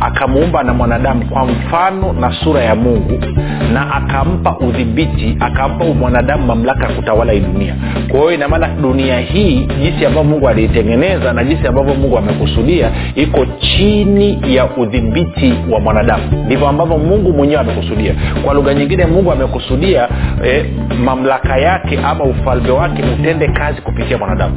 [0.00, 3.20] akamuumba na mwanadamu kwa mfano na sura ya mungu
[3.72, 7.74] na akampa udhibiti akampa mwanadamu mamlaka ya kutawala hii dunia.
[8.08, 13.46] Kwa hiyo inamaana dunia hii jinsi ambavyo mungu aliitengeneza na jinsi ambavyo mungu amekusudia iko
[13.46, 16.22] chini ya udhibiti wa mwanadamu.
[16.46, 18.14] Ndivyo ambavyo mungu mwenyewe amekusudia.
[18.44, 20.08] Kwa lugha nyingine mungu amekusudia
[20.44, 20.64] eh,
[21.04, 24.56] mamlaka yake ama ufalme wake utende kazi kupitia mwanadamu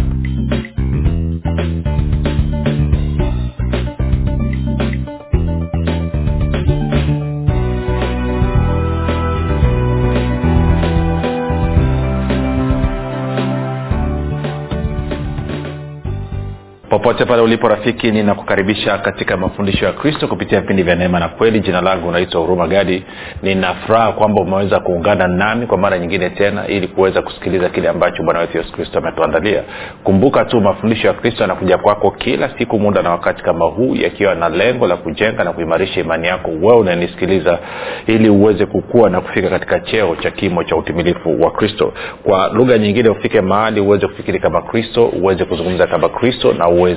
[17.07, 21.59] popote pale ulipo rafiki ninakukaribisha katika mafundisho ya kristo kupitia vipindi vya neema na kweli.
[21.59, 23.03] Jina langu naitwa huruma gadi.
[23.43, 28.39] Ninafuraha kwamba umeweza kuungana nami kwa mara nyingine tena ili kuweza kusikiliza kile ambacho bwana
[28.39, 29.63] wetu yesu kristo ametuandalia.
[30.03, 34.35] Kumbuka tu mafundisho ya kristo yanakuja kwako kila siku muda na wakati kama huu yakiwa
[34.35, 36.51] na lengo la kujenga na kuimarisha imani yako.
[36.61, 37.59] Wewe unanisikiliza
[38.07, 41.93] ili uweze kukua na kufika katika cheo cha kimo cha utimilifu wa kristo.
[42.23, 46.96] Kwa lugha nyingine ufike mahali uweze kufikiri kama kristo uweze kuzungumza kama kristo na uweze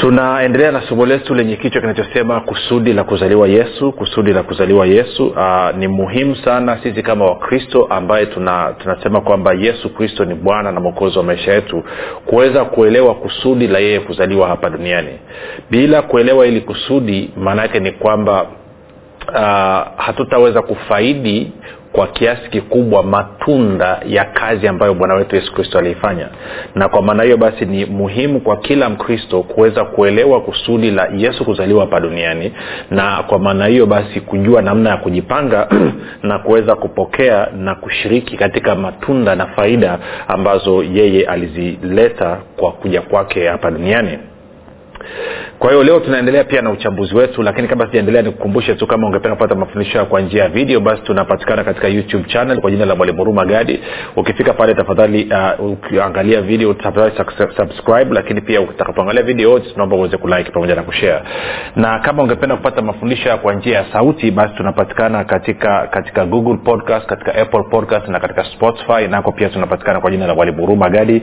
[0.00, 5.32] tunaendelea na somo letu lenye kichwa kinachosema kusudi la kuzaliwa yesu kusudi la kuzaliwa yesu.
[5.36, 10.72] Aa, ni muhimu sana sisi kama wakristo ambaye tuna, tunasema kwamba yesu kristo ni bwana
[10.72, 11.84] na mwokozi wa maisha yetu
[12.26, 15.18] kuweza kuelewa kusudi la yeye kuzaliwa hapa duniani.
[15.70, 18.42] Bila kuelewa ili kusudi maana yake ni kwamba
[19.28, 21.52] uh, hatutaweza kufaidi
[21.92, 26.28] kwa kiasi kikubwa matunda ya kazi ambayo bwana wetu yesu kristo aliifanya.
[26.74, 31.44] Na kwa maana hiyo basi ni muhimu kwa kila mkristo kuweza kuelewa kusudi la yesu
[31.44, 32.52] kuzaliwa hapa duniani
[32.90, 35.68] na kwa maana hiyo basi kujua namna ya kujipanga
[36.22, 43.48] na kuweza kupokea na kushiriki katika matunda na faida ambazo yeye alizileta kwa kuja kwake
[43.48, 44.18] hapa duniani
[45.58, 49.36] kwa hiyo leo tunaendelea pia na uchambuzi wetu lakini kabla sijaendelea nikukumbushe tu kama ungependa
[49.36, 53.18] kupata mafundisho kwa njia ya video basi tunapatikana katika youtube channel kwa jina la mwalimu
[53.18, 53.80] huruma gadi.
[54.16, 55.30] Ukifika pale tafadhali
[55.60, 57.12] uh, ukiangalia video tafadhali
[57.56, 61.22] subscribe lakini pia utakapoangalia video tunaomba uweze kulike pamoja na kushare.
[61.76, 67.06] Na kama ungependa kupata mafundisho kwa njia ya sauti basi tunapatikana katika katika google podcast
[67.06, 69.08] katika apple podcast na katika spotify.
[69.10, 71.22] Nako pia tunapatikana kwa jina la mwalimu huruma gadi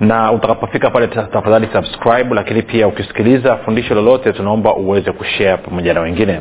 [0.00, 6.00] na utakapofika pale tafadhali subscribe lakini pia ukisikiliza fundisho lolote tunaomba uweze kushare pamoja na
[6.00, 6.40] wengine.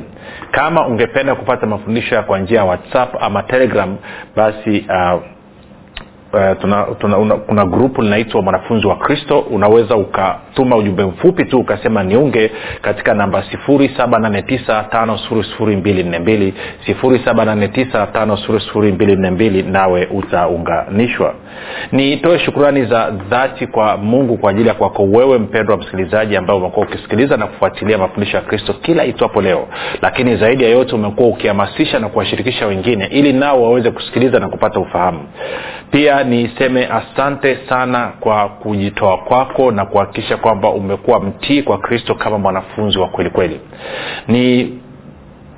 [0.51, 3.97] Kama ungependa kupata mafundisho kwa njia ya whatsapp ama telegram
[4.35, 5.21] basi uh,
[6.33, 9.39] Uh, tuna, tuna, una, kuna grupu linaitwa mwanafunzi wa kristo.
[9.39, 12.51] Unaweza ukatuma ujumbe mfupi tu ukasema niunge
[12.81, 16.51] katika namba 7895242
[16.87, 21.33] 7895242 nawe utaunganishwa.
[21.91, 26.85] Nitoe shukurani za dhati kwa mungu kwa ajili ya kwako wewe mpendwa msikilizaji ambao umekuwa
[26.85, 29.67] ukisikiliza na kufuatilia mafundisho ya kristo kila itwapo leo.
[30.01, 34.79] Lakini zaidi ya yote umekuwa ukihamasisha na kuwashirikisha wengine ili nao waweze kusikiliza na kupata
[34.79, 35.19] ufahamu
[35.93, 42.37] pia niseme asante sana kwa kujitoa kwako na kuhakikisha kwamba umekuwa mtii kwa kristo kama
[42.37, 43.59] mwanafunzi wa kweli kweli.
[44.27, 44.73] Ni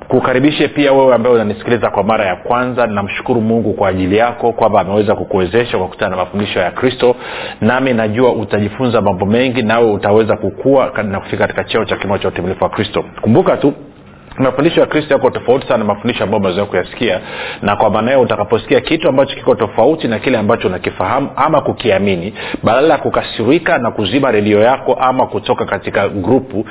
[0.07, 4.79] kukaribishe pia wewe ambaye unanisikiliza kwa mara ya kwanza namshukuru mungu kwa ajili yako kwamba
[4.81, 7.15] ameweza kukuwezesha kwa kutana na mafundisho ya kristo.
[7.61, 12.27] Nami najua utajifunza mambo mengi nawe utaweza kukua na kufika katika cheo cha kimo cha
[12.27, 13.05] utimilifu wa kristo.
[13.21, 13.73] Kumbuka tu
[14.37, 17.19] mafundisho ya kristo yako tofauti sana mafundisho ambayo umezoea kuyasikia.
[17.61, 22.33] Na kwa maana hiyo utakaposikia kitu ambacho kiko tofauti na kile ambacho unakifahamu ama kukiamini
[22.63, 26.65] badala ya kukasirika na kuzima redio yako ama kutoka katika grupu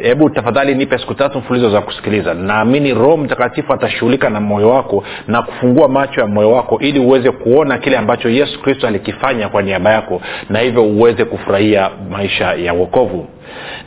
[0.00, 2.34] hebu eh, tafadhali nipe siku tatu mfulizo za kusikiliza.
[2.34, 7.30] Naamini roho mtakatifu atashughulika na moyo wako na kufungua macho ya moyo wako ili uweze
[7.30, 10.20] kuona kile ambacho yesu kristo alikifanya kwa niaba yako
[10.50, 13.26] na hivyo uweze kufurahia maisha ya uokovu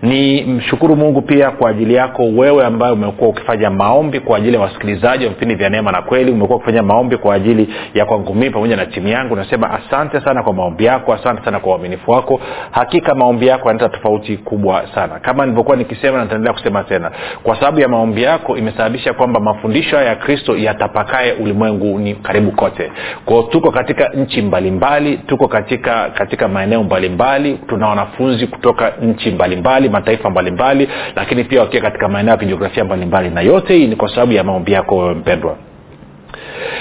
[0.01, 4.61] ni mshukuru mungu pia kwa ajili yako wewe ambaye umekuwa ukifanya maombi kwa ajili ya
[4.61, 6.31] wasikilizaji wa vipindi vya neema na kweli.
[6.31, 9.35] Umekuwa ukifanya maombi kwa ajili ya kwangu mii pamoja na timu yangu.
[9.35, 12.39] Nasema asante sana kwa maombi yako asante sana kwa uaminifu wako.
[12.71, 15.19] Hakika maombi yako yanaleta tofauti kubwa sana.
[15.19, 17.11] Kama nilivyokuwa nikisema nataendelea kusema tena
[17.43, 22.91] kwa sababu ya maombi yako imesababisha kwamba mafundisho ya kristo yatapakae ulimwenguni karibu kote.
[23.25, 27.59] Kwao tuko katika nchi mbalimbali tuko katika katika maeneo mbalimbali.
[27.67, 33.29] Tuna wanafunzi kutoka nchi mbalimbali mataifa mbalimbali lakini pia wakiwa katika maeneo ya kijiografia mbalimbali
[33.29, 35.57] na yote hii ni kwa sababu ya maombi yako wewe mpendwa.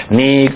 [0.09, 0.49] Ni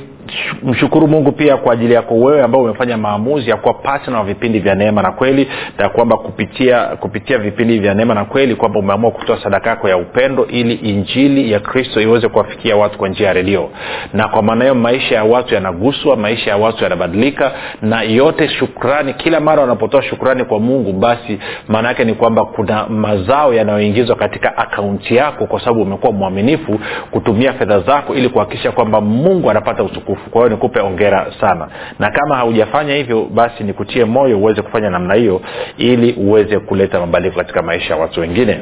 [0.64, 4.60] mshukuru mungu pia kwa ajili yako wewe ambao umefanya maamuzi ya kuwa patna wa vipindi
[4.60, 5.48] vya neema na kweli
[5.78, 9.98] na kwamba kupitia kupitia vipindi vya neema na kweli kwamba umeamua kutoa sadaka yako ya
[9.98, 13.70] upendo ili injili ya kristo iweze kuwafikia watu kwa njia ya redio.
[14.14, 17.52] Na kwa maana hiyo maisha ya watu yanaguswa maisha ya watu yanabadilika
[17.82, 22.88] na yote shukrani kila mara wanapotoa shukrani kwa mungu basi maana yake ni kwamba kuna
[22.88, 26.80] mazao yanayoingizwa katika akaunti yako kwa sababu umekuwa mwaminifu
[27.12, 31.68] kutumia fedha zako ili kuhakikisha kwamba mungu anapata utukufu utukufu kwa hiyo nikupe ongera sana.
[32.00, 35.42] Na kama haujafanya hivyo basi nikutie moyo uweze kufanya namna hiyo
[35.78, 38.62] ili uweze kuleta mabadiliko katika maisha ya watu wengine.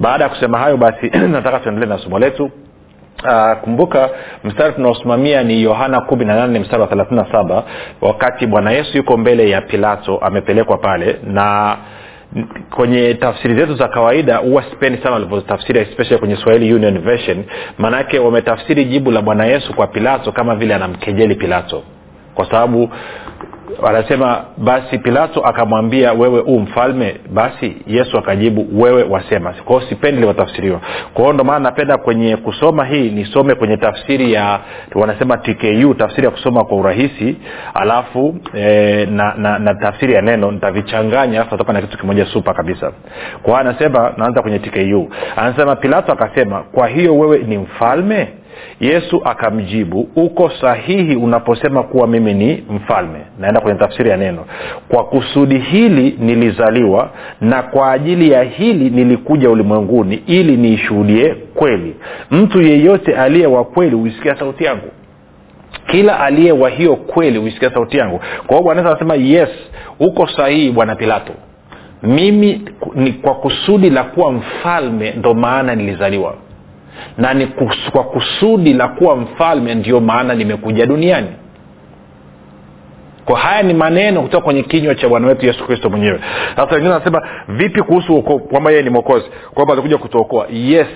[0.00, 2.50] Baada ya kusema hayo basi nataka tuendelee na somo letu.
[3.24, 4.10] Uh, kumbuka
[4.44, 7.62] mstari tunaosimamia ni yohana kumi na nane mstari wa thelathini na saba.
[8.00, 11.76] Wakati bwana yesu yuko mbele ya pilato amepelekwa pale na
[12.70, 17.44] kwenye tafsiri zetu za kawaida huwa sipendi sana walivyotafsiri especially kwenye swahili union version.
[17.78, 21.82] Maanake wametafsiri jibu la bwana yesu kwa pilato kama vile anamkejeli pilato.
[22.34, 22.90] Kwa sababu
[23.86, 27.16] anasema basi pilato akamwambia wewe huu mfalme?
[27.32, 29.52] Basi yesu akajibu wewe wasema.
[29.64, 30.80] Kwao sipendi livyotafsiriwa
[31.14, 34.60] kwa hiyo ndo maana napenda kwenye kusoma hii nisome kwenye tafsiri ya
[34.94, 37.36] wanasema tku tafsiri ya kusoma kwa urahisi.
[37.74, 42.54] Alafu e, na, na, na tafsiri ya neno nitavichanganya alafu natoka na kitu kimoja supa
[42.54, 42.92] kabisa.
[43.42, 48.28] Kwa anasema naanza kwenye tku anasema pilato akasema kwa hiyo wewe ni mfalme
[48.80, 53.18] yesu akamjibu uko sahihi unaposema kuwa mimi ni mfalme.
[53.38, 54.44] Naenda kwenye tafsiri ya neno.
[54.88, 57.10] Kwa kusudi hili nilizaliwa
[57.40, 61.96] na kwa ajili ya hili nilikuja ulimwenguni ili niishuhudie kweli.
[62.30, 64.88] Mtu yeyote aliye wa kweli huisikia sauti yangu.
[65.86, 68.18] Kila aliye wa hiyo kweli huisikia sauti yangu.
[68.18, 69.48] Kwa hiyo bwana anasema yes
[70.00, 71.32] uko sahihi bwana pilato.
[72.02, 72.62] Mimi
[72.94, 76.34] ni kwa kusudi la kuwa mfalme ndo maana nilizaliwa
[77.18, 77.46] na ni
[77.92, 81.28] kwa kusudi la kuwa mfalme ndio maana nimekuja duniani.
[83.24, 86.20] Kwa haya ni maneno kutoka kwenye kinywa cha bwana wetu yesu kristo mwenyewe.
[86.56, 89.26] Sasa wengine wanasema vipi kuhusu kwamba yeye ni mwokozi?
[89.54, 90.46] Kwamba alikuja kutuokoa.
[90.50, 90.86] Yes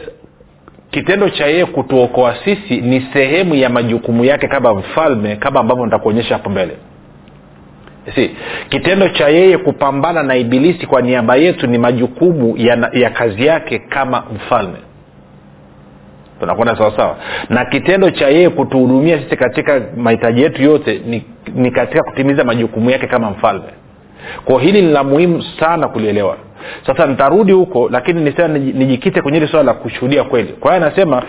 [0.90, 6.34] kitendo cha yeye kutuokoa sisi ni sehemu ya majukumu yake kama mfalme kama ambavyo nitakuonyesha
[6.34, 6.76] hapo mbele.
[8.14, 8.30] Si
[8.68, 13.78] kitendo cha yeye kupambana na ibilisi kwa niaba yetu ni majukumu ya, ya kazi yake
[13.78, 14.78] kama mfalme
[16.40, 17.16] tunakwenda sawasawa
[17.48, 21.24] na kitendo cha yeye kutuhudumia sisi katika mahitaji yetu yote ni,
[21.54, 23.68] ni katika kutimiza majukumu yake kama mfalme.
[24.44, 26.36] Kwa hili ni la muhimu sana kulielewa.
[26.86, 30.48] Sasa nitarudi huko lakini nisema nijikite kwenye hili swala la kushuhudia kweli.
[30.60, 31.22] Kwa hiyo anasema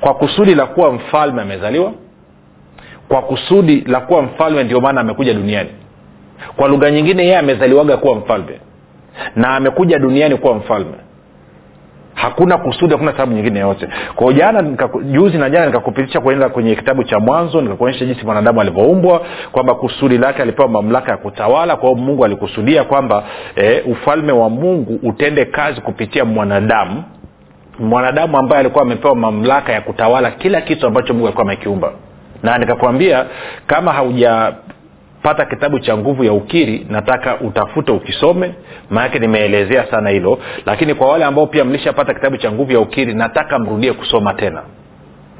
[0.00, 1.92] kwa kusudi la kuwa mfalme amezaliwa
[3.08, 5.70] kwa kusudi la kuwa mfalme ndio maana amekuja duniani.
[6.56, 8.60] Kwa lugha nyingine yeye amezaliwaga kuwa mfalme
[9.36, 10.94] na amekuja duniani kuwa mfalme
[12.22, 13.88] hakuna kusudi hakuna sababu nyingine yoyote.
[14.14, 14.62] Kwao jana
[15.02, 19.22] juzi na jana nikakupitisha kuenda kwenye kitabu cha mwanzo nikakuonyesha jinsi mwanadamu alivyoumbwa
[19.52, 21.76] kwamba kusudi lake alipewa mamlaka ya kutawala.
[21.76, 23.24] Kwa hiyo mungu alikusudia kwamba
[23.56, 27.04] e, ufalme wa mungu utende kazi kupitia mwanadamu.
[27.78, 31.92] Mwanadamu ambaye alikuwa amepewa mamlaka ya kutawala kila kitu ambacho mungu alikuwa amekiumba.
[32.42, 33.26] Na nikakwambia
[33.66, 34.52] kama hauja
[35.22, 38.54] pata kitabu cha nguvu ya ukiri nataka utafute ukisome.
[38.90, 40.38] Maanake nimeelezea sana hilo.
[40.66, 44.62] Lakini kwa wale ambao pia mlishapata kitabu cha nguvu ya ukiri nataka mrudie kusoma tena.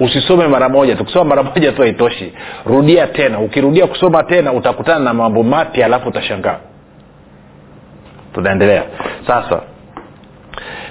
[0.00, 2.32] Usisome mara moja tukisoma mara moja tu haitoshi.
[2.66, 3.40] Rudia tena.
[3.40, 6.58] Ukirudia kusoma tena utakutana na mambo mapya alafu utashangaa.
[8.34, 8.82] Tunaendelea
[9.26, 9.60] sasa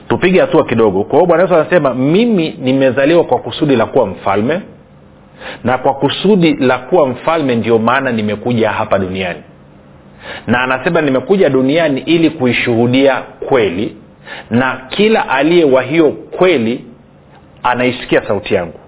[0.07, 1.03] tupige hatua kidogo.
[1.03, 4.61] Kwa hiyo bwana yesu anasema mimi nimezaliwa kwa kusudi la kuwa mfalme
[5.63, 9.43] na kwa kusudi la kuwa mfalme ndio maana nimekuja hapa duniani.
[10.47, 13.95] Na anasema nimekuja duniani ili kuishuhudia kweli
[14.49, 16.85] na kila aliye wa hiyo kweli
[17.63, 18.79] anaisikia sauti yangu.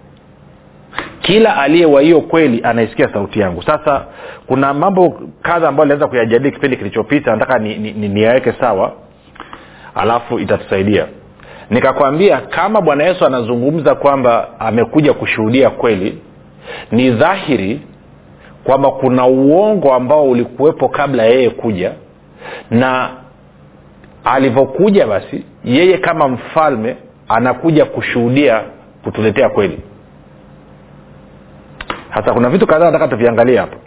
[1.21, 3.63] Kila aliye wa hiyo kweli anaisikia sauti yangu.
[3.63, 4.05] Sasa
[4.47, 8.93] kuna mambo kadha ambayo inaweza kuyajadili kipindi kilichopita nataka niyaweke ni, ni, sawa
[9.95, 11.07] alafu itatusaidia.
[11.69, 16.17] Nikakwambia kama bwana yesu anazungumza kwamba amekuja kushuhudia kweli
[16.91, 17.81] ni dhahiri
[18.63, 21.91] kwamba kuna uongo ambao ulikuwepo kabla yeye kuja
[22.71, 23.09] na
[24.23, 26.95] alivyokuja basi yeye kama mfalme
[27.29, 28.61] anakuja kushuhudia
[29.03, 29.79] kutuletea kweli.
[32.15, 33.77] Sasa kuna vitu kadhaa nataka tuviangalie hapa.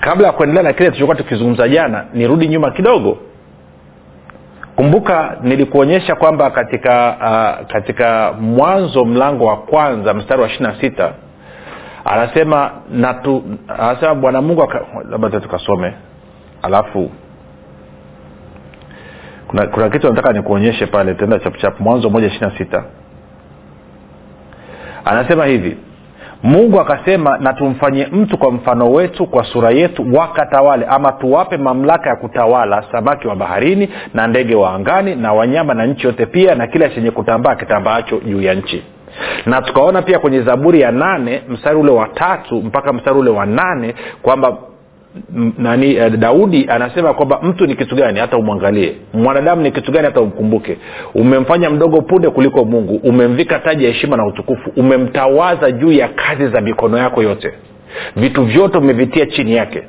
[0.00, 3.18] Kabla ya kuendelea na kile tulichokuwa tukizungumza jana nirudi nyuma kidogo
[4.76, 7.16] kumbuka nilikuonyesha kwamba katika
[7.60, 11.12] uh, katika mwanzo mlango wa kwanza mstari wa ishiri na sita
[12.04, 14.68] anasema natu anasema bwana mungu
[15.10, 15.94] labda tukasome.
[16.62, 17.10] Alafu
[19.48, 22.84] kuna, kuna kitu nataka nikuonyeshe pale tenda chapuchapu mwanzo moja ishiri na sita.
[25.04, 25.76] Anasema hivi
[26.44, 32.10] mungu akasema na tumfanyie mtu kwa mfano wetu kwa sura yetu wakatawale ama tuwape mamlaka
[32.10, 36.54] ya kutawala samaki wa baharini na ndege wa angani na wanyama na nchi yote pia
[36.54, 38.84] na kila chenye kutambaa kitambaacho juu ya nchi.
[39.46, 43.46] Na tukaona pia kwenye zaburi ya nane mstari ule wa tatu mpaka mstari ule wa
[43.46, 44.56] nane kwamba
[45.58, 48.96] nani uh, daudi anasema kwamba mtu ni kitu gani hata umwangalie?
[49.12, 50.78] Mwanadamu ni kitu gani hata umkumbuke?
[51.14, 56.48] Umemfanya mdogo punde kuliko mungu umemvika taji ya heshima na utukufu umemtawaza juu ya kazi
[56.48, 57.52] za mikono yako yote.
[58.16, 59.82] Vitu vyote umevitia chini yake.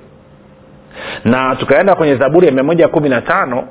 [1.26, 3.64] Na tukaenda kwenye zaburi ya mia moja kumi na tano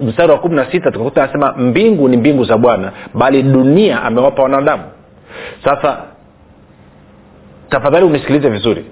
[0.00, 4.42] mstari wa kumi na sita tukakuta anasema mbingu ni mbingu za bwana bali dunia amewapa
[4.42, 4.82] wanadamu.
[5.64, 5.98] Sasa
[7.68, 8.84] tafadhali unisikilize vizuri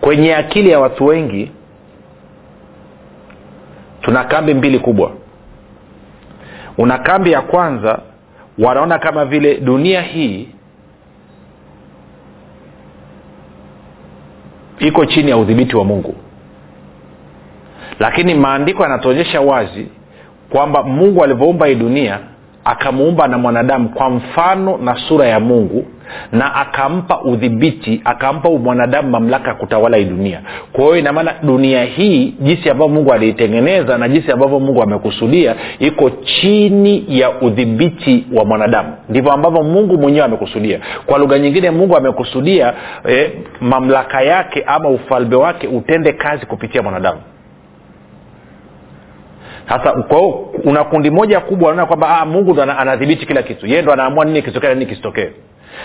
[0.00, 1.50] kwenye akili ya watu wengi
[4.00, 5.12] tuna kambi mbili kubwa.
[6.78, 7.98] Una kambi ya kwanza
[8.58, 10.48] wanaona kama vile dunia hii
[14.78, 16.14] iko chini ya udhibiti wa mungu.
[17.98, 19.86] Lakini maandiko yanatuonyesha wazi
[20.50, 22.18] kwamba mungu alivyoumba hii dunia
[22.64, 25.86] akamuumba na mwanadamu kwa mfano na sura ya mungu
[26.32, 30.40] na akampa udhibiti akampa mwanadamu mamlaka ya kutawala hii dunia.
[30.72, 36.10] Kwa hiyo inamaana dunia hii jinsi ambavyo mungu aliitengeneza na jinsi ambavyo mungu amekusudia iko
[36.10, 38.92] chini ya udhibiti wa mwanadamu.
[39.08, 40.80] Ndivyo ambavyo mungu mwenyewe amekusudia.
[41.06, 42.74] Kwa lugha nyingine mungu amekusudia
[43.08, 47.20] eh, mamlaka yake ama ufalme wake utende kazi kupitia mwanadamu.
[49.68, 50.28] Sasa kwao
[50.64, 53.66] una kundi moja kubwa naona kwamba ah, mungu ndo anadhibiti kila kitu.
[53.66, 55.30] Yeye ndo anaamua nini kisitokee nini kisitokee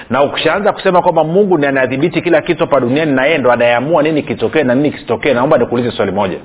[0.09, 4.03] na ukishaanza kusema kwamba mungu ndi anadhibiti kila kitu hapa duniani na yeye ndo anayeamua
[4.03, 6.37] nini kitokee na nini kisitokee naomba nikuulize swali moja.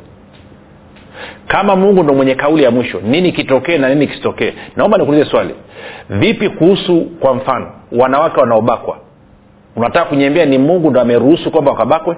[1.47, 5.55] Kama mungu ndo mwenye kauli ya mwisho nini kitokee na nini kisitokee naomba nikuulize swali.
[6.11, 8.99] Vipi kuhusu kwa mfano wanawake wanaobakwa?
[9.77, 12.17] Unataka kunyembea ni mungu ndo ameruhusu kwamba wakabakwe?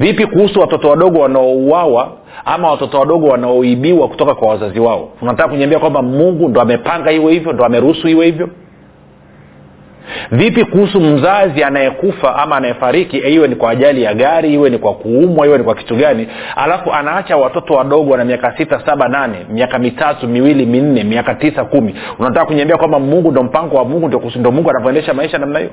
[0.00, 2.12] Vipi kuhusu watoto wadogo wanaouawa
[2.44, 5.08] ama watoto wadogo wanaoibiwa kutoka kwa wazazi wao?
[5.22, 8.48] Unataka kunyembea kwamba mungu ndo amepanga iwe hivyo ndo ameruhusu iwe hivyo
[10.30, 14.94] vipi kuhusu mzazi anayekufa ama anayefariki iwe ni kwa ajali ya gari iwe ni kwa
[14.94, 16.28] kuumwa iwe ni kwa kitu gani?
[16.56, 21.64] Alafu anaacha watoto wadogo wana miaka sita saba nane miaka mitatu miwili minne miaka tisa
[21.64, 21.94] kumi.
[22.18, 25.70] Unataka kunyambia kwamba mungu ndo mpango wa mungu ndo, ndo mungu anavyoendesha maisha namna hiyo?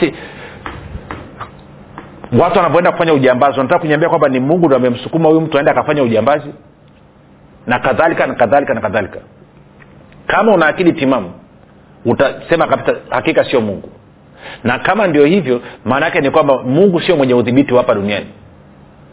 [0.00, 0.14] Si.
[2.40, 6.02] Watu wanavyoenda kufanya ujambazi unataka kunyambia kwamba ni mungu ndo amemsukuma huyu mtu aende akafanya
[6.02, 6.48] ujambazi?
[7.66, 9.18] Na kadhalika na kadhalika na kadhalika.
[10.26, 11.30] Kama una akili timamu
[12.04, 13.88] utasema kabisa hakika sio mungu.
[14.64, 18.26] Na kama ndio hivyo maana yake ni kwamba mungu sio mwenye udhibiti hapa duniani.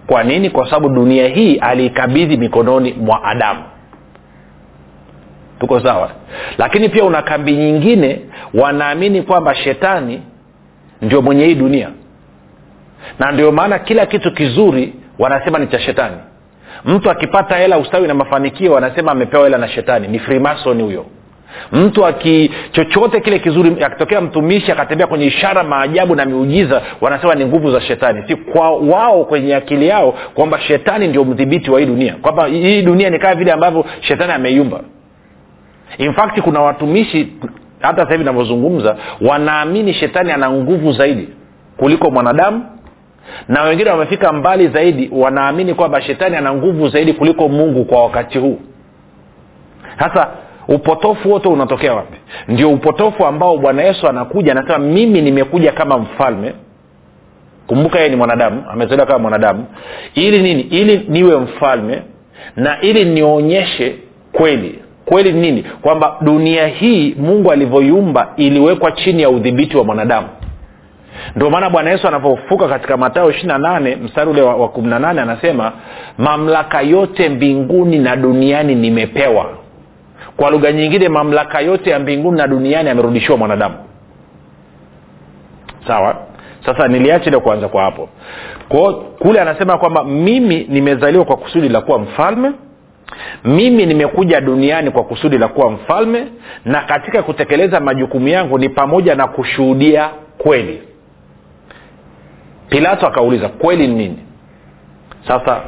[0.08, 0.50] Kwa nini?
[0.50, 3.64] Kwa sababu dunia hii aliikabidhi mikononi mwa adamu.
[5.60, 6.12] Tuko sawa?
[6.58, 8.22] Lakini pia una kambi nyingine
[8.54, 10.22] wanaamini kwamba shetani
[11.02, 11.90] ndio mwenye hii dunia.
[13.20, 16.16] Na ndio maana kila kitu kizuri wanasema ni cha shetani.
[16.86, 20.08] Mtu akipata hela ustawi na mafanikio wanasema amepewa hela na shetani.
[20.08, 21.06] Ni frimasoni huyo
[21.72, 27.46] mtu aki chochote kile kizuri akitokea mtumishi akatembea kwenye ishara maajabu na miujiza wanasema ni
[27.46, 28.24] nguvu za shetani.
[28.28, 32.16] Si kwa wao kwenye akili yao kwamba shetani ndio mdhibiti wa hii dunia.
[32.22, 34.80] Kwamba hii dunia ni kama vile ambavyo shetani ameiumba.
[35.98, 37.28] In fact kuna watumishi
[37.80, 41.30] hata sasa hivi navyozungumza wanaamini shetani ana nguvu zaidi
[41.78, 42.66] kuliko mwanadamu
[43.48, 48.38] na wengine wamefika mbali zaidi wanaamini kwamba shetani ana nguvu zaidi kuliko mungu kwa wakati
[48.38, 48.60] huu.
[50.00, 50.28] Sasa
[50.68, 52.18] upotofu wote unatokea wapi?
[52.48, 56.54] Ndio upotofu ambao bwana yesu anakuja anasema mimi nimekuja kama mfalme.
[57.68, 59.66] Kumbuka yeye ni mwanadamu amezaliwa kama mwanadamu.
[60.16, 60.62] Ili nini?
[60.62, 62.02] Ili niwe mfalme
[62.56, 63.96] na ili nionyeshe
[64.32, 64.80] kweli.
[65.06, 65.64] Kweli nini?
[65.82, 70.28] Kwamba dunia hii mungu alivyoiumba iliwekwa chini ya udhibiti wa mwanadamu.
[71.36, 75.00] Ndio maana bwana yesu anavyofuka katika matayo ishiri nane mstari ule wa, wa kumi na
[75.00, 75.72] nane anasema
[76.18, 79.50] mamlaka yote mbinguni na duniani nimepewa
[80.38, 83.76] kwa lugha nyingine mamlaka yote ya mbinguni na duniani amerudishiwa mwanadamu.
[85.88, 86.16] Sawa?
[86.66, 88.10] Sasa niliachile kuanza kwa hapo.
[88.70, 92.52] Kwao kule anasema kwamba mimi nimezaliwa kwa kusudi la kuwa mfalme
[93.44, 96.28] mimi nimekuja duniani kwa kusudi la kuwa mfalme
[96.66, 100.82] na katika kutekeleza majukumu yangu ni pamoja na kushuhudia kweli.
[102.70, 104.20] Pilato akauliza kweli ni nini?
[105.28, 105.62] Sasa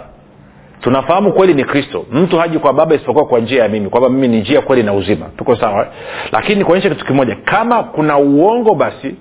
[0.87, 2.05] tunafahamu kweli ni kristo.
[2.11, 4.93] Mtu haji kwa baba isipokuwa kwa njia ya mimi kwamba mimi ni njia kweli na
[4.93, 5.25] uzima.
[5.37, 5.87] Tuko sawa?
[6.31, 9.15] Lakini kuonyesha kitu kimoja kama kuna uongo basi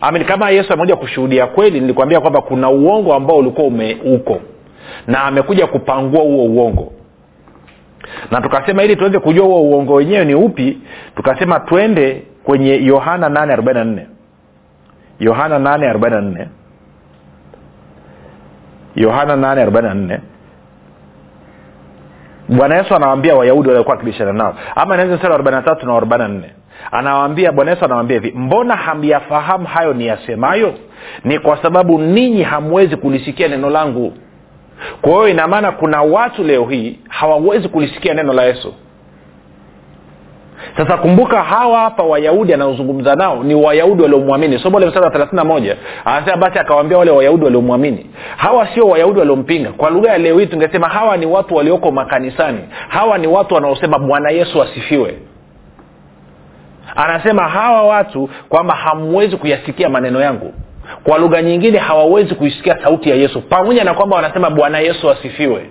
[0.00, 4.40] Amin, kama yesu amekuja kushuhudia kweli nilikwambia kwamba kuna uongo ambao ulikuwa umeuko
[5.06, 6.92] na amekuja kupangua huo uongo.
[8.30, 10.78] Na tukasema ili tuweze kujua huo uongo wenyewe ni upi
[11.16, 14.04] tukasema twende kwenye yohana 844
[15.20, 16.46] yohana 844
[18.96, 20.18] yohana 844
[22.50, 24.54] bwana yesu anawaambia wayahudi waliokuwa wakibishana nao.
[24.76, 26.40] Ama naweza mstari wa 43 na 44
[26.92, 30.74] anawaambia bwana yesu anawaambia hivi mbona hamyafahamu hayo ni yasemayo
[31.24, 34.12] ni kwa sababu ninyi hamwezi kulisikia neno langu.
[35.00, 38.74] Kwa hiyo ina maana kuna watu leo hii hawawezi kulisikia neno la yesu
[40.76, 44.58] sasa kumbuka hawa hapa wayahudi anaozungumza nao ni wayahudi waliomwamini.
[44.58, 48.06] Somo le msara thelathina moja anasema basi akawaambia wale wayahudi waliomwamini.
[48.36, 52.58] Hawa sio wayahudi waliompinga kwa lugha ya leo hii tungesema hawa ni watu walioko makanisani.
[52.88, 55.18] Hawa ni watu wanaosema bwana yesu asifiwe.
[56.96, 60.54] Anasema hawa watu kwamba hamwezi kuyasikia maneno yangu.
[61.04, 63.40] Kwa lugha nyingine hawawezi kuisikia sauti ya yesu.
[63.42, 65.70] Pamoja na kwamba wanasema bwana yesu asifiwe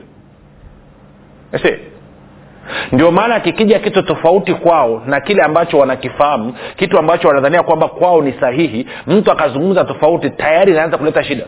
[2.92, 8.22] ndio maana kikija kitu tofauti kwao na kile ambacho wanakifahamu kitu ambacho wanadhania kwamba kwao
[8.22, 11.46] ni sahihi mtu akazungumza tofauti tayari inaanza kuleta shida.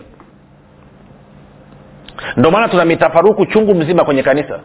[2.37, 4.59] Ndio maana tuna mitafaruku chungu mzima kwenye kanisa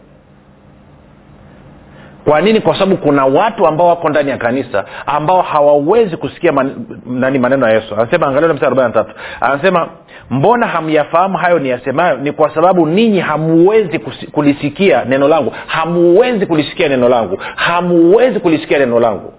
[2.27, 2.61] kwa nini?
[2.61, 7.67] Kwa sababu kuna watu ambao wako ndani ya kanisa ambao hawawezi kusikia man, nani maneno
[7.67, 7.95] ya yesu.
[7.95, 9.19] Anasema angalia mstari arobaini na tatu.
[9.41, 9.89] Anasema
[10.29, 13.99] mbona hamyafahamu hayo ni yasemayo ni kwa sababu ninyi hamuwezi
[14.31, 15.53] kulisikia neno langu.
[15.67, 17.39] Hamuwezi kulisikia neno langu.
[17.55, 19.33] Hamuwezi kulisikia neno langu.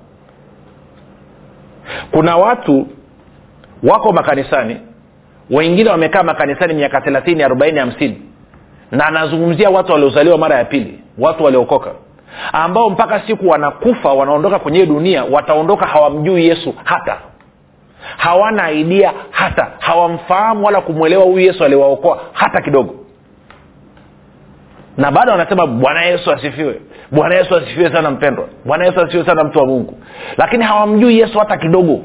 [2.10, 2.86] Kuna watu
[3.82, 4.76] wako makanisani
[5.50, 8.22] wengine wamekaa makanisani miaka thelathini arobaini hamsini
[8.90, 11.90] na anazungumzia watu waliozaliwa mara ya pili watu waliokoka
[12.52, 17.16] ambao mpaka siku wanakufa wanaondoka kwenye dunia wataondoka hawamjui yesu hata.
[18.16, 19.68] Hawana aidia hata.
[19.78, 22.94] Hawamfahamu wala kumwelewa huyu yesu aliwaokoa hata kidogo.
[24.96, 26.80] Na bado wanasema bwana yesu asifiwe.
[27.10, 28.48] Bwana yesu asifiwe sana mpendwa.
[28.64, 29.98] Bwana yesu asifiwe sana mtu wa mungu.
[30.36, 32.00] Lakini hawamjui yesu hata kidogo.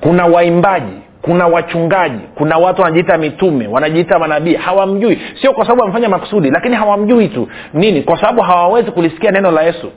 [0.00, 4.54] Kuna waimbaji kuna wachungaji kuna watu wanajiita mitume wanajiita manabii.
[4.54, 5.18] Hawamjui.
[5.40, 7.48] Sio kwa sababu wamefanya makusudi lakini hawamjui tu.
[7.74, 8.02] Nini?
[8.02, 9.90] Kwa sababu hawawezi kulisikia neno la yesu.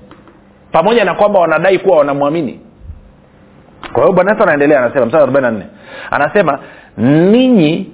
[0.72, 2.60] Pamoja na kwamba wanadai kuwa wanamwamini.
[3.94, 5.66] Kwa hiyo bwana yesu anaendelea anasema msaa arobaini na nne.
[6.12, 6.60] Anasema
[6.98, 7.90] ninyi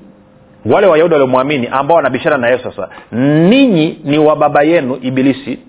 [0.66, 5.60] wale wayahudi waliomwamini ambao wanabishana na yesu sasa ninyi ni wa baba yenu ibilisi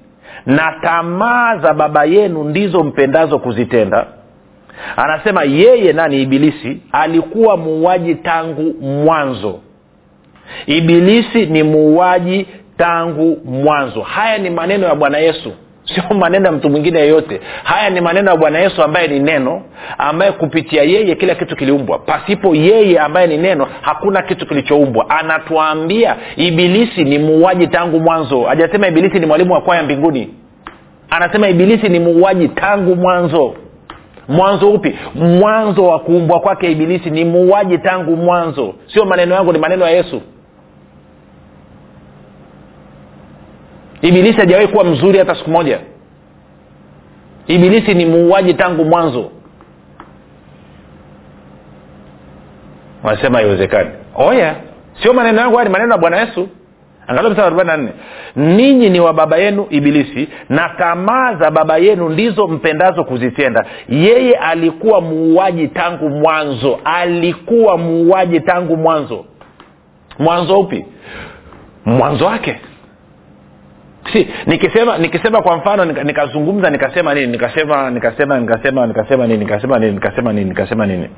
[0.47, 4.07] na tamaa za baba yenu ndizo mpendazo kuzitenda
[4.97, 6.23] anasema yeye nani?
[6.23, 6.81] Ibilisi.
[6.93, 9.61] Alikuwa muuaji tangu mwanzo.
[10.67, 14.01] Ibilisi ni muuaji tangu mwanzo.
[14.01, 15.53] Haya ni maneno ya bwana yesu.
[15.95, 17.41] Sio maneno ya mtu mwingine yeyote.
[17.65, 19.63] Haya ni maneno ya bwana yesu ambaye ni neno
[19.99, 21.99] ambaye kupitia yeye kila kitu kiliumbwa.
[21.99, 25.11] Pasipo yeye ambaye ni neno hakuna kitu kilichoumbwa.
[25.11, 28.43] Anatuambia ibilisi ni muuaji tangu mwanzo.
[28.43, 30.35] Hajasema ibilisi ni mwalimu wa kwaya mbinguni.
[31.11, 33.55] Anasema ibilisi ni muuaji tangu mwanzo
[34.29, 34.99] mwanzo upi?
[35.15, 37.11] Mwanzo wa kuumbwa kwake ibilisi.
[37.11, 38.75] Ni muuaji tangu mwanzo.
[38.87, 40.23] Sio maneno yangu ni maneno ya yesu.
[44.03, 45.81] Ibilisi hajawahi kuwa mzuri hata siku moja.
[47.47, 49.31] Ibilisi ni muuaji tangu mwanzo.
[53.03, 53.91] Wanasema haiwezekani.
[54.17, 54.57] Oya
[55.03, 56.49] sio maneno yangu haya ni maneno ya bwana yesu
[57.07, 57.89] angalia mstari
[58.37, 63.65] ninyi ni wa baba yenu ibilisi na tamaa za baba yenu ndizo mpendazo kuzitenda.
[63.89, 66.81] Yeye alikuwa muuaji tangu mwanzo.
[66.85, 69.25] Alikuwa muuaji tangu mwanzo.
[70.19, 70.85] Mwanzo upi?
[71.85, 72.61] Mwanzo wake.
[74.13, 77.27] Si nikisema nikisema kwa mfano nikazungumza nika nikasema nini?
[77.27, 79.39] Nikasema nikasema nikasema nikasema nini?
[79.45, 79.93] Nikasema nini?
[79.93, 80.49] Nikasema nini?
[80.49, 81.09] Nikasema nini?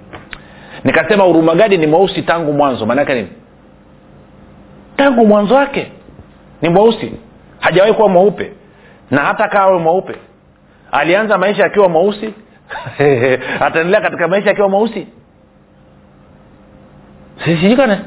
[0.84, 2.86] Nikasema urumagadi ni mweusi tangu mwanzo?
[2.86, 3.28] Maanaake nini
[5.04, 5.92] tangu mwanzo wake.
[6.62, 7.12] Ni mweusi.
[7.60, 8.52] Hajawahi kuwa mweupe.
[9.10, 10.14] Na hata kaa awe mweupe.
[10.92, 12.34] Alianza maisha akiwa mweusi.
[13.66, 15.06] Ataendelea katika maisha akiwa mweusi.
[17.44, 18.00] Sishikane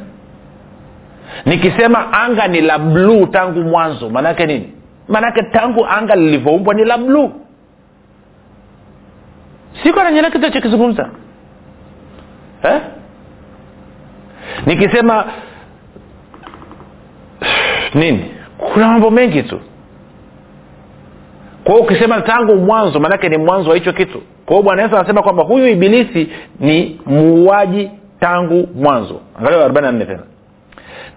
[1.46, 4.74] nikisema anga ni la bluu tangu mwanzo maanaake nini?
[5.08, 7.32] Maanaake tangu anga lilivyoumbwa ni la bluu
[9.84, 11.10] siko nanyena kitu chokizungumza
[12.64, 12.82] eh?
[14.66, 15.26] nikisema
[17.98, 18.32] nini?
[18.58, 19.60] Kuna mambo mengi tu.
[21.64, 24.22] Kwa hiyo ukisema tangu mwanzo maanake ni mwanzo wa hicho kitu.
[24.46, 26.30] Kwa hiyo bwana yesu anasema kwamba huyu ibilisi
[26.60, 29.22] ni muuaji tangu mwanzo.
[29.40, 30.24] Angalia arobaini na tena.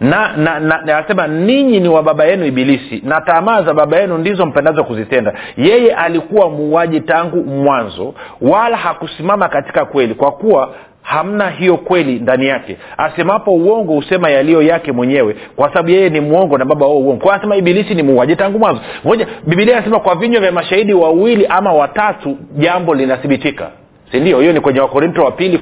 [0.01, 3.03] Na na na anasema ninyi ni wa baba yenu ibilisi.
[3.05, 5.35] Na tamaa za baba yenu ndizo mpendazo kuzitenda.
[5.57, 12.47] Yeye alikuwa muuaji tangu mwanzo wala hakusimama katika kweli kwa kuwa hamna hiyo kweli ndani
[12.47, 12.77] yake.
[12.97, 17.25] Asemapo uongo husema yaliyo yake mwenyewe kwa sababu yeye ni mwongo na baba wao uongo.
[17.25, 18.81] Kwa anasema ibilisi ni muuaji tangu mwanzo.
[19.05, 23.71] Moja bibilia anasema kwa vinywa vya mashahidi wawili ama watatu jambo linathibitika.
[24.13, 25.61] Sindio hiyo ni kwenye wakorinto wa pili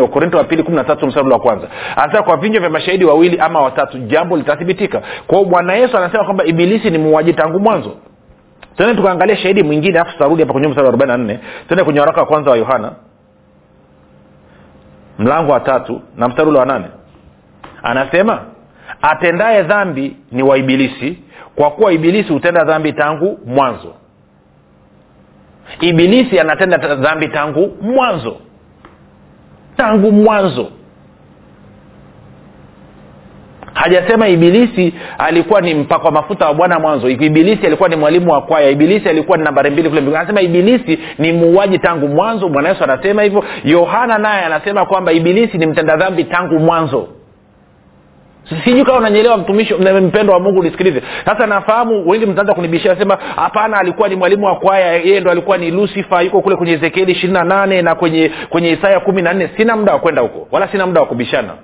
[0.00, 1.68] wakorinto wa pili kumi na tatu msarula wa kwanza.
[1.96, 5.02] Anasema kwa vinywa vya mashahidi wawili ama watatu jambo litathibitika.
[5.26, 7.90] Kwao bwana yesu anasema kwamba ibilisi ni muuaji tangu mwanzo.
[8.76, 11.38] Tene tukaangalia shahidi mwingine alafu tutarudi hapa kwenye msara arobaini na nne.
[11.68, 12.92] Tende kwenye waraka wa kwanza wa yohana
[15.20, 16.86] mlango wa tatu na mstari ule wa nane.
[17.82, 18.42] Anasema
[19.02, 21.18] atendaye dhambi ni waibilisi
[21.56, 23.94] kwa kuwa ibilisi hutenda dhambi tangu mwanzo.
[25.80, 28.36] Ibilisi anatenda dhambi tangu mwanzo.
[29.76, 30.68] Tangu mwanzo
[33.80, 37.08] hajasema ibilisi alikuwa ni mpakwa mafuta wa bwana mwanzo.
[37.08, 38.70] Ibilisi alikuwa ni mwalimu wa kwaya.
[38.70, 42.48] Ibilisi alikuwa ni nambari mbili kule anasema ibilisi ni muuaji tangu mwanzo.
[42.48, 43.44] Bwana yesu anasema hivyo.
[43.64, 47.08] Yohana naye anasema kwamba ibilisi ni mtenda dhambi tangu mwanzo.
[48.64, 51.02] Sijui kama unanyelewa mtumishi mpendo wa mungu nisikilize.
[51.24, 54.92] Sasa nafahamu wengi mtaanza kunibishia sema hapana alikuwa ni mwalimu wa kwaya.
[54.92, 58.70] Yeye ndo alikuwa ni lusifa yuko kule kwenye ezekieli ishirini na nane na kwenye kwenye
[58.70, 59.50] isaya kumi na nne.
[59.56, 61.54] Sina muda wa kwenda huko wala sina muda wa kubishana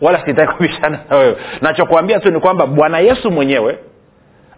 [0.00, 1.36] wala sitaki kubishana na wewe.
[1.60, 3.78] Nachokuambia tu ni kwamba bwana yesu mwenyewe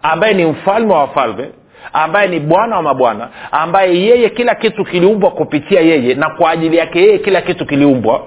[0.01, 1.49] ambaye ni mfalme wa wafalme
[1.93, 6.77] ambaye ni bwana wa mabwana ambaye yeye kila kitu kiliumbwa kupitia yeye na kwa ajili
[6.77, 8.23] yake yeye kila kitu kiliumbwa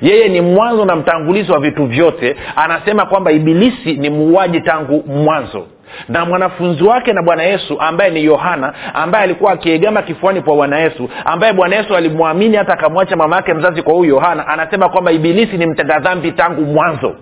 [0.00, 2.36] yeye ni mwanzo na mtangulizi wa vitu vyote.
[2.56, 5.66] Anasema kwamba ibilisi ni muuaji tangu mwanzo
[6.08, 10.78] na mwanafunzi wake na bwana yesu ambaye ni yohana ambaye alikuwa akiegama kifuani kwa bwana
[10.78, 15.12] yesu ambaye bwana yesu alimwamini hata akamwacha mama yake mzazi kwa huyu yohana anasema kwamba
[15.12, 17.14] ibilisi ni mtenda dhambi tangu mwanzo.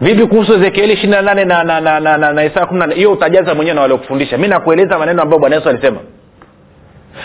[0.00, 3.12] Vipi kuhusu ezekieli ishiri na nane na, na, na, na, na, na isaa kumi hiyo
[3.12, 6.00] utajaza mwenyewe na waliokufundisha mi nakueleza maneno ambayo bwana yesu alisema.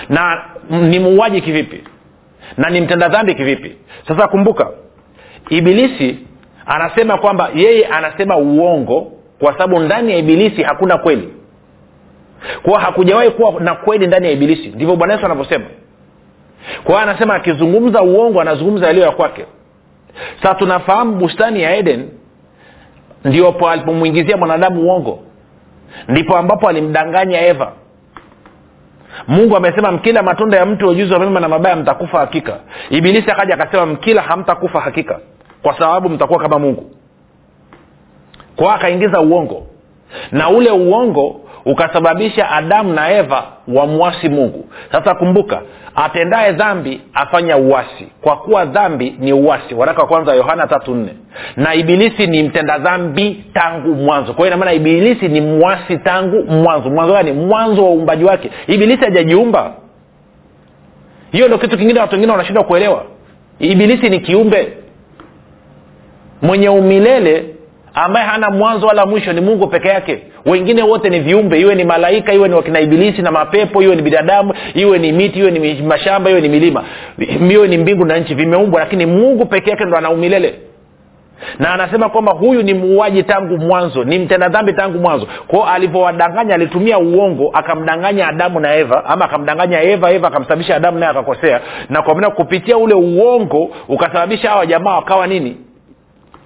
[0.09, 1.83] Na ni muuaji kivipi?
[2.57, 3.75] Na ni mtenda dhambi kivipi?
[4.07, 4.69] Sasa kumbuka
[5.49, 6.19] ibilisi
[6.65, 11.34] anasema kwamba yeye anasema uongo kwa sababu ndani ya ibilisi hakuna kweli.
[12.63, 14.67] Kwao hakujawahi kuwa na kweli ndani ya ibilisi.
[14.67, 15.65] Ndivyo bwana yesu anavyosema.
[16.84, 19.45] Kwa anasema akizungumza uongo anazungumza yaliyo ya kwake.
[20.41, 22.10] Sasa tunafahamu bustani ya eden
[23.25, 25.19] ndiopo alipomwingizia mwanadamu uongo.
[26.08, 27.71] Ndipo ambapo alimdanganya eva.
[29.27, 32.60] Mungu amesema mkila matunda ya mtu ujuzi wa mema na mabaya mtakufa hakika.
[32.89, 35.19] Ibilisi akaja akasema mkila hamtakufa hakika
[35.63, 36.91] kwa sababu mtakuwa kama mungu.
[38.56, 39.67] Kwao akaingiza uongo.
[40.32, 44.65] Na ule uongo ukasababisha adamu na eva wamwasi mungu.
[44.91, 45.62] Sasa kumbuka
[45.95, 51.13] atendaye dhambi afanya uwasi kwa kuwa dhambi ni uwasi waraka wa kwanza yohana tatu nne.
[51.58, 54.34] Na ibilisi ni mtenda dhambi tangu mwanzo.
[54.34, 56.89] Kwa hiyo inamaana ibilisi ni mwasi tangu mwanzo.
[56.89, 57.32] Mwanzo gani?
[57.32, 58.52] Mwanzo wa uumbaji wake.
[58.67, 59.73] Ibilisi hajajiumba.
[61.32, 63.04] Hiyo ndo kitu kingine watu wengine wanashindwa kuelewa.
[63.60, 64.78] Ibilisi ni kiumbe
[66.43, 67.45] mwenye umilele
[67.93, 70.19] ambaye hana mwanzo wala mwisho ni mungu peke yake.
[70.45, 74.01] Wengine wote ni viumbe iwe ni malaika iwe ni wakina ibilisi na mapepo iwe ni
[74.01, 76.84] binadamu iwe ni miti iwe ni mashamba iwe ni milima.
[77.51, 80.53] Iwe ni mbingu na nchi vimeumbwa lakini mungu peke yake ndo ana umilele.
[81.60, 85.27] Na anasema kwamba huyu ni muuaji tangu mwanzo ni mtenda dhambi tangu mwanzo.
[85.47, 91.12] Kwao alivyowadanganya alitumia uongo akamdanganya adamu na eva ama akamdanganya eva eva akamsababisha adamu naye
[91.12, 91.60] akakosea.
[91.89, 95.58] Na kwa kupitia ule uongo ukasababisha hawa jamaa wakawa nini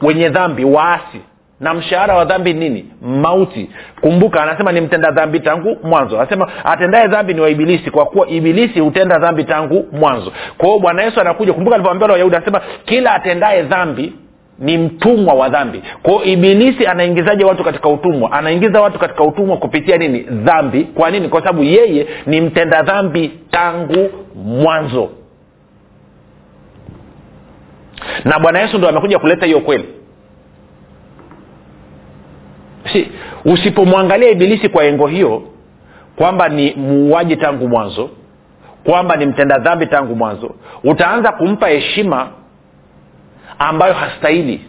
[0.01, 1.21] wenye dhambi waasi.
[1.59, 2.85] Na mshahara wa dhambi nini?
[3.01, 3.69] Mauti.
[4.01, 6.19] Kumbuka anasema ni mtenda dhambi tangu mwanzo.
[6.19, 10.31] Anasema atendaye dhambi ni wa ibilisi kwa kuwa ibilisi hutenda dhambi tangu mwanzo.
[10.57, 14.13] Kwa hiyo bwana yesu anakuja kumbuka alivyoambia wayahudi anasema kila atendaye dhambi
[14.59, 15.83] ni mtumwa wa dhambi.
[16.03, 18.31] Kwao ibilisi anaingizaje watu katika utumwa?
[18.31, 20.19] Anaingiza watu katika utumwa kupitia nini?
[20.19, 20.83] Dhambi.
[20.83, 21.29] Kwa nini?
[21.29, 25.09] Kwa sababu yeye ni mtenda dhambi tangu mwanzo
[28.25, 29.89] na bwana yesu ndo amekuja kuleta hiyo kweli.
[32.93, 33.11] Si
[33.45, 35.43] usipomwangalia ibilisi kwa engo hiyo
[36.15, 38.09] kwamba ni muuaji tangu mwanzo
[38.83, 42.27] kwamba ni mtenda dhambi tangu mwanzo utaanza kumpa heshima
[43.59, 44.61] ambayo hastahili.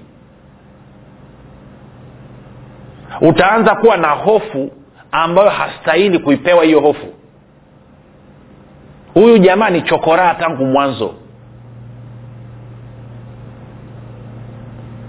[3.21, 4.71] Utaanza kuwa na hofu
[5.13, 7.07] ambayo hastahili kuipewa hiyo hofu.
[9.15, 11.15] Huyu jamaa ni chokoraa tangu mwanzo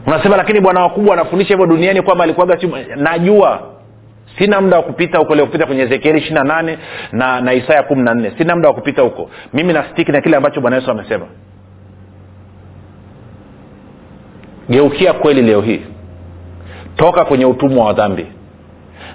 [0.09, 3.61] unasema lakini bwana wakubwa anafundisha hivyo duniani kwamba alikuaga si najua
[4.37, 6.77] sina muda wa kupita huko leo kwenye ezekieli ishiri na nane
[7.11, 8.31] na na isaya kumi na nne.
[8.37, 9.29] Sina muda wa kupita huko.
[9.53, 11.25] Mimi nastiki na kile ambacho bwana yesu amesema.
[14.69, 15.81] Geukia kweli leo hii.
[16.95, 18.25] Toka kwenye utumwa wa dhambi.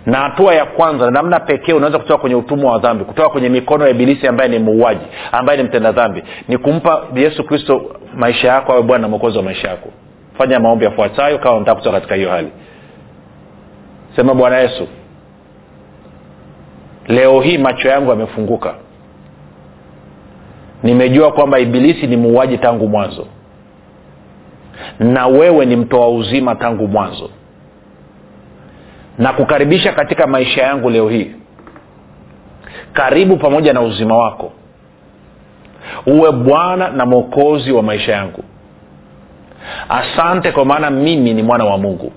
[0.07, 3.85] Na hatua ya kwanza namna pekee unaweza kutoka kwenye utumwa wa dhambi kutoka kwenye mikono
[3.85, 8.73] ya ibilisi ambaye ni muuaji ambaye ni mtenda dhambi ni kumpa yesu kristo maisha yako
[8.73, 9.89] awe bwana na mwokozi wa maisha yako
[10.39, 12.49] fanya maombi yafuatayo kama unataka kutoka katika hiyo hali.
[14.17, 14.89] Sema bwana yesu
[17.09, 18.75] leo hii macho yangu yamefunguka.
[20.83, 23.27] Nimejua kwamba ibilisi ni muuaji tangu mwanzo.
[24.99, 27.31] Na wewe ni mtoa uzima tangu mwanzo.
[29.19, 31.31] Na kukaribisha katika maisha yangu leo hii.
[32.93, 34.53] Karibu pamoja na uzima wako.
[36.07, 38.45] Uwe bwana na mwokozi wa maisha yangu
[39.89, 42.13] asante kwa maana mimi ni mwana wa mungu.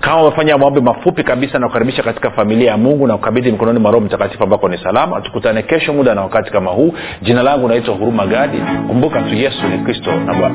[0.00, 3.90] Kama umefanya maombi mafupi kabisa na kukaribisha katika familia ya mungu na kukabidhi mikononi mwa
[3.90, 6.92] roho mtakatifu ambako ni salama tukutane kesho muda na wakati kama huu.
[7.22, 8.58] Jina langu naitwa huruma gadi.
[8.88, 10.54] Kumbuka tu yesu ni kristo na bwana